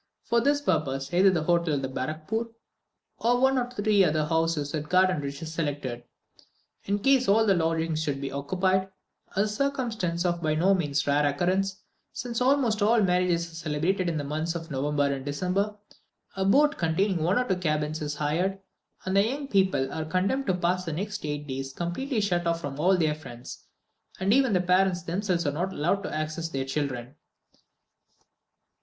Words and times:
For 0.23 0.41
this 0.41 0.61
purpose, 0.61 1.13
either 1.13 1.29
the 1.29 1.43
hotel 1.43 1.75
at 1.75 1.93
Barrackpore 1.93 2.49
or 3.19 3.39
one 3.39 3.59
of 3.59 3.69
two 3.75 3.83
or 3.83 3.83
three 3.85 4.01
houses 4.01 4.73
at 4.73 4.89
Gardenrich 4.89 5.43
is 5.43 5.53
selected. 5.53 6.05
In 6.85 6.97
case 6.97 7.27
all 7.27 7.45
the 7.45 7.53
lodgings 7.53 8.01
should 8.01 8.19
be 8.19 8.31
occupied, 8.31 8.89
a 9.35 9.47
circumstance 9.47 10.25
of 10.25 10.41
by 10.41 10.55
no 10.55 10.73
means 10.73 11.05
rare 11.05 11.23
occurrence, 11.27 11.83
since 12.11 12.41
almost 12.41 12.81
all 12.81 12.99
marriages 13.03 13.51
are 13.51 13.53
celebrated 13.53 14.09
in 14.09 14.17
the 14.17 14.23
months 14.23 14.55
of 14.55 14.71
November 14.71 15.05
and 15.13 15.23
December, 15.23 15.75
a 16.35 16.45
boat 16.45 16.79
containing 16.79 17.21
one 17.21 17.37
or 17.37 17.47
two 17.47 17.57
cabins 17.57 18.01
is 18.01 18.15
hired, 18.15 18.57
and 19.05 19.15
the 19.15 19.23
young 19.23 19.47
people 19.47 19.93
are 19.93 20.05
condemned 20.05 20.47
to 20.47 20.55
pass 20.55 20.83
the 20.83 20.93
next 20.93 21.23
eight 21.27 21.45
days 21.45 21.73
completely 21.73 22.19
shut 22.19 22.47
up 22.47 22.57
from 22.57 22.79
all 22.79 22.97
their 22.97 23.13
friends, 23.13 23.67
and 24.19 24.33
even 24.33 24.53
the 24.53 24.61
parents 24.61 25.03
themselves 25.03 25.45
are 25.45 25.51
not 25.53 25.71
allowed 25.71 26.03
access 26.07 26.47
to 26.47 26.53
their 26.53 26.65
children. 26.65 27.15